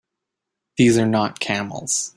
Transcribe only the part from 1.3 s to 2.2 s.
camels!